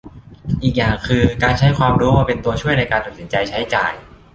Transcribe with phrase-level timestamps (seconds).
[0.63, 3.93] อีกอย่างคือ การใช้ความรู้มาเป็นตัวช่วยในการตัดสินใจใช้จ่าย